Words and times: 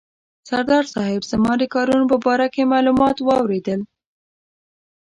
سردار 0.49 0.83
صاحب 0.93 1.21
زما 1.31 1.53
د 1.59 1.63
کارونو 1.73 2.05
په 2.11 2.17
باره 2.25 2.47
کې 2.53 2.71
معلومات 2.73 3.17
واورېدل. 3.21 3.81